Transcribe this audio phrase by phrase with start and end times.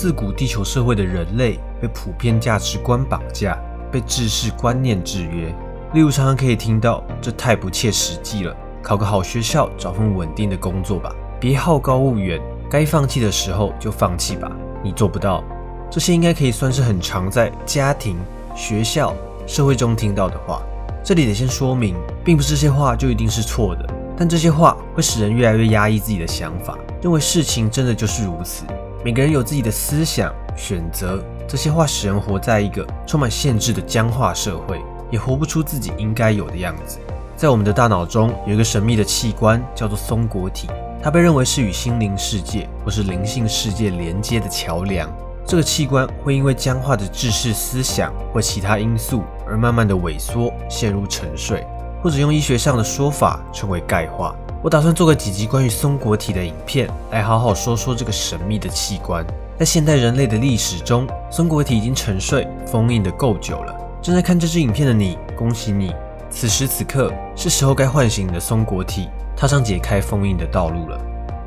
[0.00, 3.54] 自古地球社会的人类被普遍价值观绑架，
[3.92, 5.54] 被知识观念制约。
[5.92, 12.40] 例如，常常可以听到“这太不切实际了，考个好学校，找份稳定的工作吧，别好高骛远，
[12.70, 14.50] 该放弃的时候就放弃吧，
[14.82, 15.44] 你做不到。”
[15.92, 18.16] 这些应该可以算是很常在家庭、
[18.56, 19.14] 学校、
[19.46, 20.62] 社会中听到的话。
[21.04, 21.94] 这里得先说明，
[22.24, 23.84] 并不是这些话就一定是错的，
[24.16, 28.64] 但这些话会使人越来越压抑自己的想法，认为事情真的就是如此。
[29.02, 34.78] 每个人有自己的思想选择，这些话使人活在一个充满限制的僵化社会，
[35.10, 36.98] 也活不出自己应该有的样子。
[37.34, 40.68] 在我们的大脑中有一个神秘的器官，叫做松果体，
[41.02, 45.10] 它被认为是与心灵世界或是灵性世界连接的桥梁。
[45.46, 51.66] 这个器官会因为僵化的知识思想或其他因素而慢慢的萎缩，陷入沉睡，
[52.02, 54.34] 或者用医学上的说法称为钙化。
[54.62, 59.24] 我打算做个几集关于松果体的影片，来好好说说这个神秘的器官。
[59.58, 63.74] 在现代人类的历史中，松果体已经沉睡、封印的够久了。
[64.02, 65.94] 正在看这支影片的你，恭喜你！
[66.30, 70.98] 此时此刻是时候该唤醒你的松果体，踏上解开封印的道路了。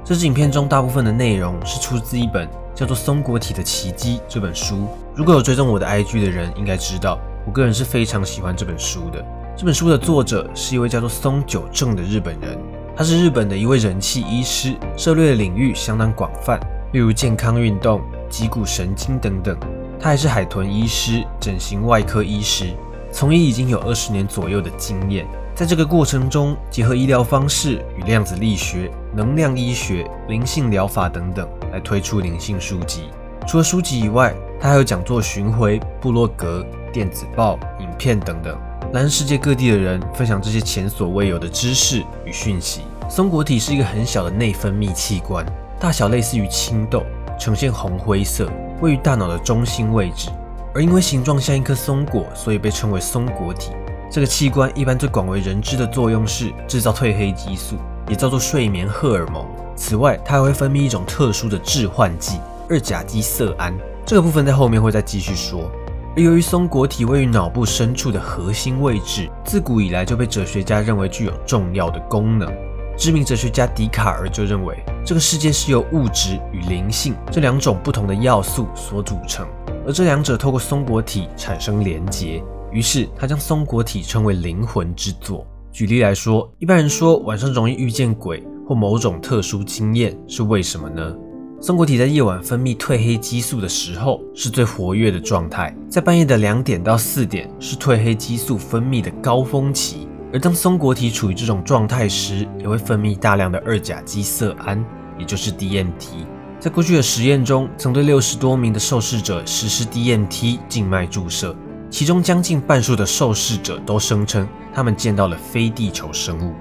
[0.03, 4.87] 这支影片中大部分的内容是出自一本叫做《松果体的奇迹》这本书。
[5.15, 9.23] 如果有追踪我的 IG 的人，应该知道，我个人是非常喜欢这本书的。
[9.55, 12.57] 这本书的作者是一位叫做松久正的日本人。
[12.95, 16.59] 他是日本的一位人气医师，涉猎的领域相当广泛，
[16.91, 19.55] 例如健康运动、脊骨神经等等。
[19.99, 22.73] 他还是海豚医师、整形外科医师，
[23.11, 25.27] 从医已经有二十年左右的经验。
[25.53, 33.03] 在这个过程中，结合医疗方式与量子力学、能量医学、灵性疗法等等，来推出灵性书籍。
[33.47, 38.57] 除了书籍以外，他还有讲座巡回、部落格、电子报、影片等等。
[38.91, 42.81] 来自世界各地的人分享这些前所未有的知识与讯息。
[43.09, 45.45] 松果体是一个很小的内分泌器官，
[45.79, 47.03] 大小类似于青豆，
[47.39, 48.47] 呈现红灰色，
[48.81, 50.29] 位于大脑的中心位置。
[50.75, 53.71] 而因为形状像一颗松果，所以被称为松果体。
[54.11, 57.75] 这个器官一般最广为人知的作用是制造褪黑激素，
[58.07, 59.45] 也叫做睡眠荷尔蒙。
[59.75, 62.39] 此外，它还会分泌一种特殊的致幻剂
[62.69, 63.73] 二甲基色胺。
[64.05, 65.71] 这个部分在后面会再继续说。
[66.15, 72.47] 而由于松果体位于脑部深处的核心位置，自古以来就被哲学家认为具有重要的功能。
[72.95, 79.47] 知名哲学家笛卡尔就认为，这个世界是由物质与灵性这两种不同的要素所组成，
[79.87, 85.43] 而这两者透过松果体产生连结，于是他将松果体称为灵魂之作。
[85.71, 91.15] 举例来说，一般人说晚上容易遇见鬼或某种特殊经验，是为什么呢？
[91.63, 104.83] 松果体在夜晚分泌褪黑激素的时候是最活跃的状态，在半夜的两点到四点是褪黑激素分泌的高峰期，而当松果体处于这种状态时，也会分泌大量的二甲基色胺，
[105.17, 106.27] 也就是 DMT。
[106.59, 111.55] 在过去的实验中，曾对六十多名的受试者实施 DMT 静脉注射，
[111.89, 116.51] 其中将近半数的受试者都声称他们见到了非地球生物。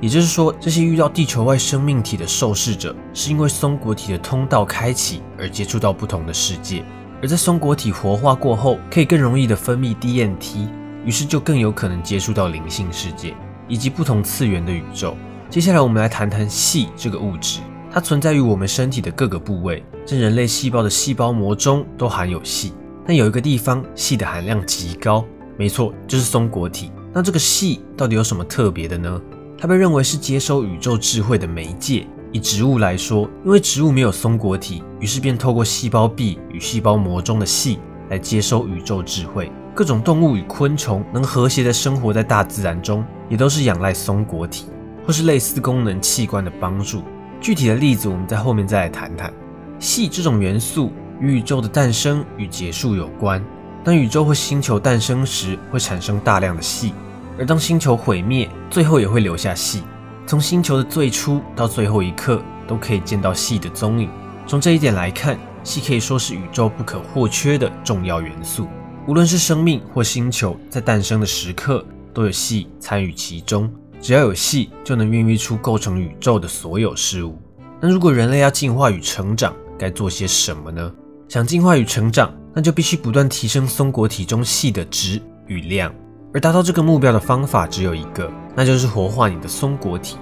[0.00, 6.84] 也就是说，这些遇到地球外生命体的受试者，是因为松果体的通道开启而接触到不同的世界。
[7.22, 10.68] 而在松果体活化过后，可以更容易的分泌 DNT，
[11.04, 13.34] 于是就更有可能接触到灵性世界
[13.68, 15.16] 以及不同次元的宇宙。
[15.48, 22.70] 接下来，我们来谈谈硒这个物质，它存在于我们身体的各个部位，在人类细胞的细胞膜中都含有硒。
[23.06, 25.24] 但有一个地方，硒的含量极高，
[25.56, 26.90] 没错，就是松果体。
[27.14, 29.18] 那这个硒到底有什么特别的呢？
[29.58, 32.06] 它被认为是接收宇宙智慧的媒介。
[32.32, 37.78] 以植物来说，因为植物没有松果体，于是便透过细胞壁与细胞膜中的硒
[38.10, 39.50] 来接收宇宙智慧。
[39.74, 44.66] 各种动物与昆虫能和谐地生活在大自然中，也都是仰赖松果体
[45.06, 47.02] 或是类似功能器官的帮助。
[47.40, 49.32] 具体的例子，我们在后面再来谈谈。
[49.78, 50.90] 硒这种元素
[51.20, 53.42] 与宇宙的诞生与结束有关。
[53.84, 56.92] 当宇宙或星球诞生时，会产生大量的硒。
[57.38, 59.80] 而当星球毁灭，最后也会留下硒。
[60.26, 64.08] 从星球的最初到最后一刻，都可以见到硒的踪影。
[64.46, 68.68] 从这一点来看，硒可以说是宇宙不可或缺的重要元素。
[69.06, 73.70] 无论是生命或星球，在诞生的时刻都有硒参与其中。
[74.00, 77.38] 只要有硒，就能孕育出构成宇宙的所有事物。
[77.80, 80.92] 那如果人类要进化与成长，该做些什么呢？
[81.28, 85.92] 想进化与成长，那就必须不断提升松果体中硒的值与量。
[86.32, 90.16] 而达到这个目标的方法只有一个，那就是活化你的松果体。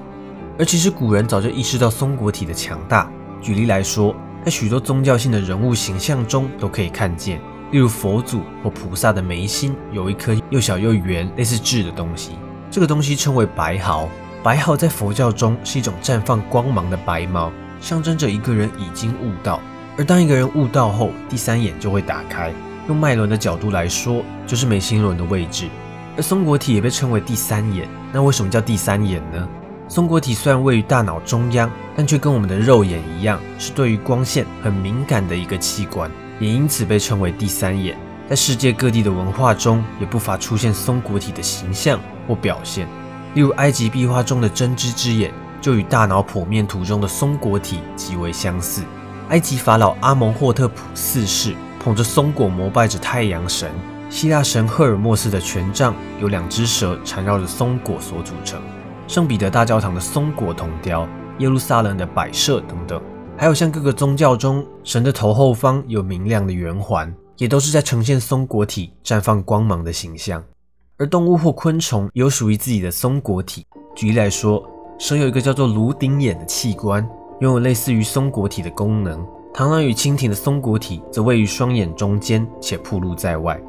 [0.59, 3.11] 而其实古人早就意识到松果体的强大。
[3.41, 4.15] 举例来说，
[4.45, 7.41] 在许多宗教性的人物形象中都可以看见，
[7.73, 12.33] 例如佛祖或菩萨的眉心有一颗又小又圆、类似痣的东西，
[12.71, 14.09] 这个东西称为白毫。
[14.43, 19.61] 白毫在佛教中是一种绽放光芒的白毛，象征着一个人已经悟道。
[19.97, 22.53] 而当一个人悟道后，第三眼就会打开。
[22.87, 25.69] 用脉轮的角度来说，就是眉心轮的位置。
[26.17, 27.89] 而松果体也被称为第三眼。
[28.13, 29.49] 那为什么叫第三眼呢？
[29.89, 37.97] 松果体虽然位于大脑中央，但却跟我们的肉眼一样，是对于光线很敏感的一个器官，也因此被称为第三眼。
[38.29, 42.89] 在世界各地的文化中，也不乏出现松果体的形象或表现。
[43.35, 45.31] 例如，埃及壁画中的真知之眼，
[45.61, 48.83] 就与大脑剖面图中的松果体极为相似。
[49.29, 53.71] 埃及法老阿蒙霍特普四世捧着松果膜拜着太阳神。
[54.15, 58.63] 希腊神赫尔墨斯的权杖由两只蛇缠绕着松果所组成。
[59.09, 61.05] 圣彼得大教堂的松果铜雕，
[61.41, 63.03] 耶路撒冷的摆设等等，
[63.37, 70.41] 还有像各个宗教中神的头后方有明亮的圆环，也都是在呈现松果体绽放光芒的形象。
[70.97, 73.67] 而动物或昆虫有属于自己的松果体。
[73.97, 74.65] 举例来说，
[74.97, 77.05] 蛇有一个叫做颅顶眼的器官，
[77.41, 79.27] 拥有类似于松果体的功能。
[79.53, 83.61] 螳螂与蜻蜓的松果体则位于双眼中间，且暴露在外。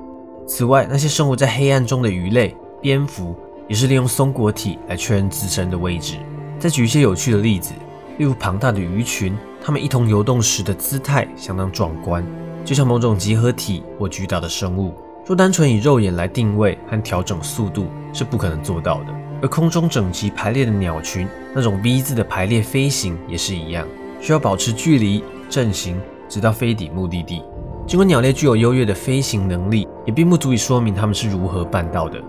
[0.48, 3.36] 此外，那些生活在黑暗中的鱼类、蝙蝠。
[3.68, 6.18] 也是利用松果体来确认自身的位置。
[6.60, 7.74] 再举一些有趣的例子，
[8.20, 12.24] 例如庞大的鱼群，它们一同游动时的姿态相当壮观，
[12.64, 14.94] 就像某种集合体或巨大的生物。
[15.26, 19.08] 若单纯以肉眼来定位和调整速度是不可能做到的。
[19.42, 23.88] 而空中整齐排列的鸟群，那种 V 字的排列飞行也是一样，
[24.22, 26.00] 需要保持距离、阵型，
[26.30, 27.42] 直到飞抵目的地。
[27.88, 32.20] 尽管鸟类具有优越的飞行能力，也并不足以说明它们是如何办到的。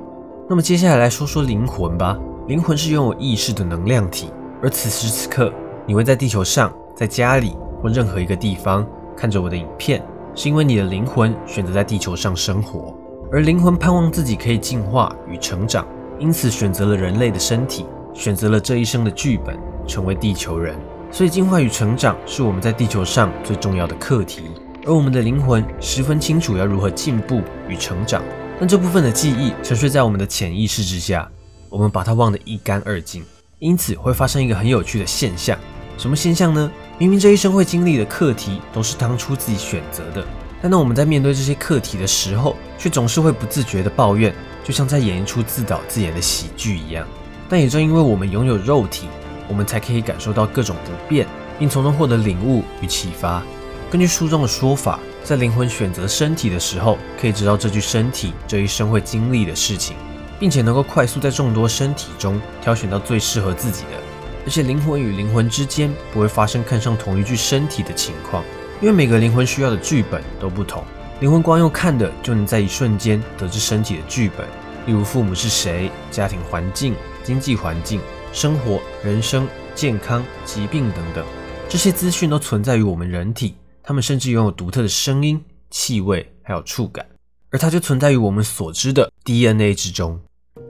[0.49, 2.19] 那么接下来来说说灵魂吧。
[2.47, 4.31] 灵魂是拥有意识的能量体，
[4.63, 5.51] 而此时此刻，
[5.87, 8.87] 你会在地球上、在家里或任何一个地方
[9.17, 10.01] 看着我的影片，
[10.35, 12.95] 是因为你的灵魂选择在地球上生活，
[13.33, 15.85] 而灵魂盼望自己可以进化与成长，
[16.21, 20.77] 因此选择了人类的身体，选择了这一生的剧本，成为地球人。
[21.11, 24.43] 所以进化与成长是我们在地球上最重要的课题，
[24.87, 28.23] 而我们的灵魂十分清楚要如何进步与成长。
[28.59, 31.29] 但这部分的记忆沉睡在我们的潜意识之下，
[31.69, 33.25] 我们把它忘得一干二净，
[33.59, 35.59] 因此会发生一个很有趣的现象。
[35.99, 36.71] 什么现象呢？
[36.99, 40.25] 明明这一生会经历的课题都是当初自己选择的，
[40.63, 44.33] 但当我们在面对这些课题的时候，却总是会不自觉的抱怨，
[44.63, 47.07] 就像在演一出自导自演的喜剧一样。
[47.49, 49.09] 但也正因为我们拥有肉体，
[49.49, 51.27] 我们才可以感受到各种不便，
[51.59, 53.43] 并从中获得领悟与启发。
[53.91, 54.99] 根据书中的说法。
[55.23, 59.97] 在灵魂选择身体的时候，可以知道这具身体这一生会经历的事情，
[60.39, 64.01] 并且能够快速在众多身体中挑选到最适合自己的。
[64.45, 68.45] 而且灵魂与灵魂之间不会发生看上同一具身体的情况，
[68.81, 70.85] 因为每个灵魂需要的剧本都不同。
[71.19, 74.47] 灵魂光用看的就能在一瞬间得知身体的剧本，
[74.87, 76.95] 例如父母是谁、家庭环境、
[77.25, 78.01] 经济环境、
[78.33, 81.25] 生活、人生、健康、疾病等等，
[81.69, 83.57] 这些资讯都存在于我们人体。
[83.89, 85.41] 它们甚至拥有独特的声音、
[85.71, 87.07] 气味，还有触感，
[87.51, 90.19] 而它就存在于我们所知的 DNA 之中。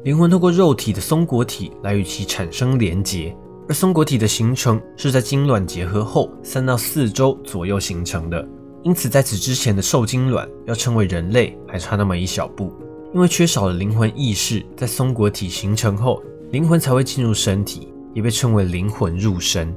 [0.04, 3.34] 灵魂透过肉体的松果体来与其产生连结，
[3.70, 8.46] 而松果体的形成是在精卵结合后三到四周左右形成的。
[8.84, 12.70] 因此，在此之前的受精卵要称为人类，还差那么一小步，
[13.14, 16.22] 因为缺少了灵魂意识，在松果体形成后，
[16.52, 19.74] 灵魂才会进入身体，也被称为灵魂入身。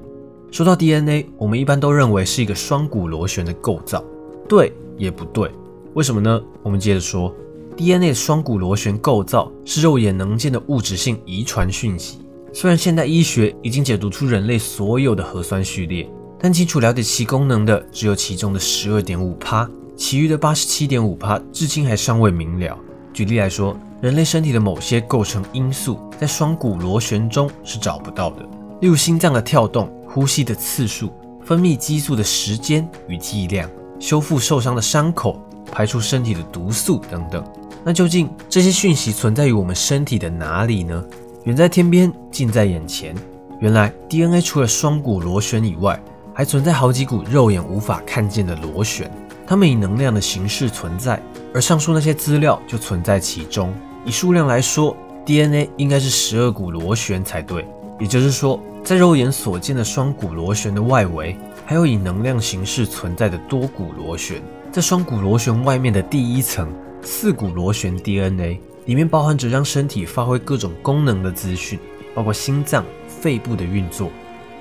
[0.52, 4.04] 说到 DNA，我们一般都认为是一个双股螺旋的构造，
[4.48, 5.50] 对也不对，
[5.94, 6.42] 为什么呢？
[6.64, 7.34] 我们接着说
[7.78, 12.20] ，DNA 的双股螺旋构造是肉眼能见的物质性遗传讯息。
[12.52, 16.10] 虽然现代医学已经解读出人类所有的核酸序列，
[16.40, 22.76] 但清楚了解其功能的只有其中的十二点五趴，其余的八十七点五趴至今还尚未明了。
[23.14, 28.50] 举例来说，人类身体的某些构成因素在双股螺旋中是找不到的，
[28.82, 29.90] 例如心脏的跳动。
[30.12, 31.14] 呼吸的次数、
[31.46, 33.70] 分泌激素的时间与剂量、
[34.00, 35.40] 修复受伤的伤口、
[35.72, 37.44] 排出身体的毒素等等。
[37.84, 41.06] 那究竟这些讯息存在于我们身体的哪里呢？
[41.44, 43.16] 远在天边，近在眼前。
[43.60, 46.02] 原来 DNA 除了双股螺旋以外，
[46.34, 49.12] 还存在好几股肉眼无法看见的螺旋，
[49.46, 51.22] 它们以能量的形式存在，
[51.54, 53.72] 而上述那些资料就存在其中。
[54.04, 57.64] 以数量来说，DNA 应该是十二股螺旋才对。
[58.00, 58.60] 也就是说。
[58.82, 64.42] 在肉眼所见的双股螺旋的外围，还有以能量形式存在的多股螺旋。
[64.72, 71.78] 在双股螺旋外面的第一层四股螺旋 DNA 里面，包含着让身体发挥各种功能的资讯，
[72.16, 74.10] 包括心脏、肺部的运作、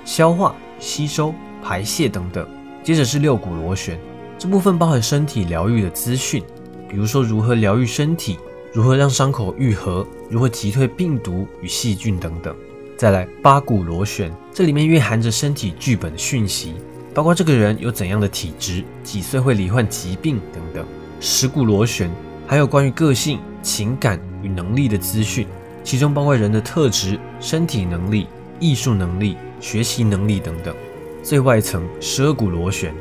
[0.05, 2.47] 消化、吸收、排泄等等。
[2.83, 3.99] 接着是六股螺旋，
[4.37, 6.43] 这部分包含身体疗愈的资讯，
[6.89, 8.37] 比如说如何疗愈身体，
[8.75, 12.55] 如何让伤口愈合，如何击退病毒与细菌等等。
[12.99, 16.75] 再来八股螺旋，这里面蕴含着身体剧本的讯息，
[17.15, 20.85] 包括这个人有怎样的体质、几岁会罹患疾病等等。
[21.21, 22.11] 十骨螺旋
[22.45, 25.47] 还有关于个性、情感与能力的资讯，
[25.85, 28.27] 其中包括人的特质、身体能力、
[28.59, 30.75] 艺术能力、学习能力等等。
[31.23, 32.93] 最外层十二股螺旋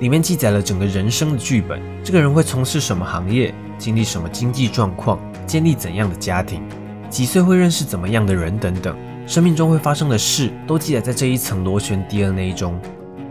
[0.00, 6.60] 里面记载了整个人生的剧本，这个人会从事什么行业，经历什么经济状况，建立怎样的家庭，
[7.08, 8.96] 几岁会认识怎么样的人等等。
[9.26, 12.78] 生命中会发生的事都记载在这一层螺旋 DNA 中。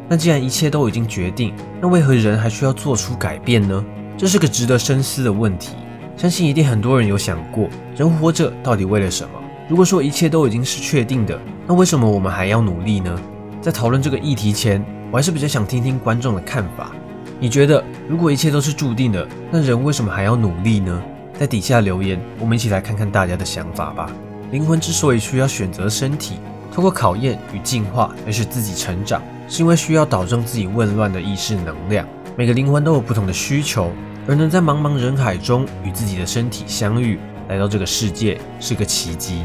[0.09, 3.83] 那既然一切都已经决定，那为何人还需要做出改变呢？
[4.17, 5.75] 这是个值得深思的问题。
[6.17, 9.39] 相信一定很多人有想过，人活着到底为了什么？
[9.69, 13.19] 如果说一切都已经是确定的，那为什么我们还要努力呢？
[13.61, 16.91] 在讨论这个议题前，我还是比较想听听观众的看法。
[17.39, 21.01] 你觉得，如果一切都是注定的，那人为什么还要努力呢？
[21.33, 24.09] 在底下留言，我们一起来看看大家的想法吧。
[24.53, 26.35] 灵魂之所以需要选择身体，
[26.71, 29.19] 通过考验与进化来使自己成长，
[29.49, 32.07] 是因为需要导正自己混乱的意识能量。
[32.37, 33.91] 每个灵魂都有不同的需求，
[34.27, 37.17] 而能在茫茫人海中与自己的身体相遇，
[37.49, 39.41] 来到这个世界是个奇迹，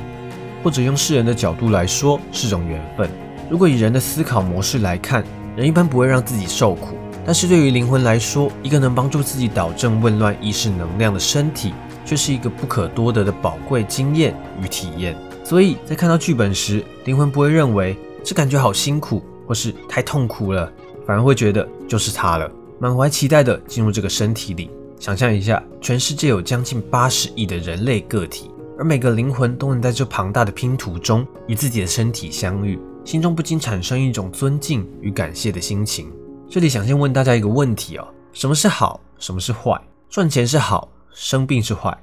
[0.63, 3.09] 或者用世人的角度来说是种缘分。
[3.49, 5.25] 如果以人的思考模式来看，
[5.57, 6.89] 人一般不会让自己受苦，
[7.25, 11.73] 但是对于灵魂来说，一个能帮助自己导正混乱意识能量的身体。
[12.09, 20.73] 却是一个不可多得的宝贵经验与体验，所以在看到剧本时，灵魂不会认为这感觉好辛苦或是太痛苦了，
[21.07, 24.71] 反而会觉得就是它了，满怀期待的进入这个身体里。
[24.99, 36.11] 想象一下，全世界有将近八十亿的人类个体，而每个灵魂都能在这庞大的拼图中与自己的身体相遇，心中不禁产生一种尊敬与感谢的心情。
[36.49, 38.99] 这里想先问大家一个问题哦：什么是好？
[39.19, 39.79] 什么是坏？
[40.09, 40.89] 赚钱是好？
[41.13, 41.97] 生病是坏，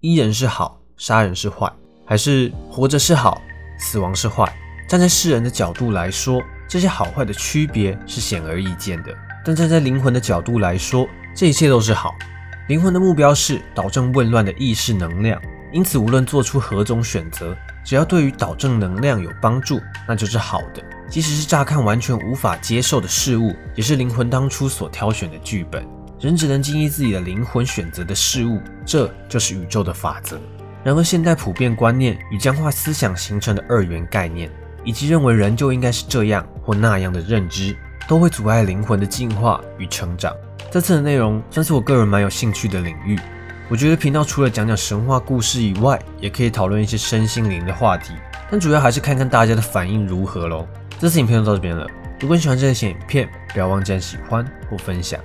[0.00, 1.70] 医人是好，杀人是坏，
[2.04, 3.40] 还是活着是好，
[3.78, 4.50] 死亡是坏？
[4.88, 9.14] 站在世人的角度来说，这些好坏的区别是显而易见的。
[9.44, 12.14] 但站在灵魂的角度来说，这一切都是好。
[12.68, 15.40] 灵魂的目标是导正混乱的意识能量，
[15.72, 20.82] 因此无论做出何种选择，只要对于导正能量有帮助，那就是好的。
[21.08, 25.86] 即使是乍看完全无法接受的事物，也是灵魂当初所挑选的剧本。
[26.20, 30.40] 人只能经历自己的灵魂选择的事物，这就是宇宙的法则。
[30.82, 34.50] 然而，现代普遍观念与僵化思想形成的二元概念，
[34.82, 37.76] 以及认为人就应该是这样或那样的认知，
[38.08, 40.34] 都会阻碍灵魂的进化与成长。
[40.70, 43.18] 这次的内容算是我个人蛮有兴趣的领域。
[43.68, 48.14] 我觉得频道除了讲讲神话故事以外，也可以讨论一些身心灵的话题，
[48.50, 50.66] 但主要还是看看大家的反应如何喽。
[50.98, 51.86] 这次影片就到这边了。
[52.18, 55.20] 如果你喜欢这些影片，不要忘记按喜欢或分享。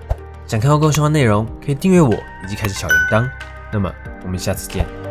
[0.53, 3.27] 想看到更多相关内容，可以订阅我以及开启小铃铛。
[3.71, 3.91] 那么，
[4.23, 5.02] 我们下次见。